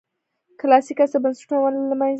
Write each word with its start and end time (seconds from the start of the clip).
کلاسیک 0.59 0.97
عصر 1.03 1.19
بنسټونه 1.23 1.59
ولې 1.61 1.79
له 1.89 1.95
منځه 1.99 1.99
لاړل. 2.01 2.09